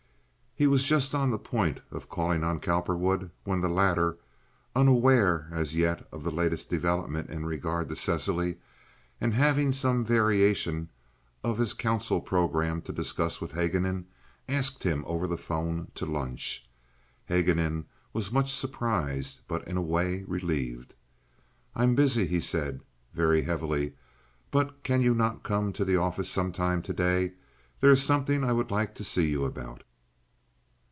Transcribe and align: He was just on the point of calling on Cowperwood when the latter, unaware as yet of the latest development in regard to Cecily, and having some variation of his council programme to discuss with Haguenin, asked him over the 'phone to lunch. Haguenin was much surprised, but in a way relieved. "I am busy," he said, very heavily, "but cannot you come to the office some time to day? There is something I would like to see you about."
He 0.53 0.67
was 0.67 0.83
just 0.83 1.15
on 1.15 1.31
the 1.31 1.39
point 1.39 1.79
of 1.89 2.07
calling 2.07 2.43
on 2.43 2.59
Cowperwood 2.59 3.31
when 3.45 3.61
the 3.61 3.69
latter, 3.69 4.17
unaware 4.75 5.47
as 5.49 5.73
yet 5.75 6.07
of 6.11 6.21
the 6.23 6.29
latest 6.29 6.69
development 6.69 7.31
in 7.31 7.47
regard 7.47 7.89
to 7.89 7.95
Cecily, 7.95 8.57
and 9.19 9.33
having 9.33 9.71
some 9.73 10.05
variation 10.05 10.89
of 11.43 11.57
his 11.57 11.73
council 11.73 12.21
programme 12.21 12.79
to 12.83 12.91
discuss 12.91 13.41
with 13.41 13.53
Haguenin, 13.53 14.05
asked 14.47 14.83
him 14.83 15.03
over 15.07 15.25
the 15.25 15.37
'phone 15.37 15.87
to 15.95 16.05
lunch. 16.05 16.69
Haguenin 17.27 17.85
was 18.13 18.31
much 18.31 18.53
surprised, 18.53 19.39
but 19.47 19.67
in 19.67 19.77
a 19.77 19.81
way 19.81 20.25
relieved. 20.27 20.93
"I 21.75 21.81
am 21.83 21.95
busy," 21.95 22.27
he 22.27 22.41
said, 22.41 22.81
very 23.15 23.41
heavily, 23.43 23.93
"but 24.51 24.83
cannot 24.83 25.33
you 25.35 25.39
come 25.41 25.73
to 25.73 25.83
the 25.85 25.95
office 25.97 26.29
some 26.29 26.51
time 26.51 26.83
to 26.83 26.93
day? 26.93 27.33
There 27.79 27.89
is 27.89 28.03
something 28.03 28.43
I 28.43 28.53
would 28.53 28.69
like 28.69 28.93
to 28.95 29.03
see 29.03 29.27
you 29.27 29.45
about." 29.45 29.83